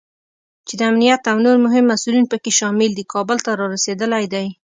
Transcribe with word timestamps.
چې 0.67 0.73
د 0.79 0.81
امنیت 0.89 1.21
او 1.31 1.37
نور 1.45 1.57
مهم 1.65 1.83
مسوولین 1.91 2.25
پکې 2.31 2.51
شامل 2.59 2.91
دي، 2.97 3.03
کابل 3.13 3.37
ته 3.45 3.51
رارسېدلی 3.61 4.25
دی 4.33 4.47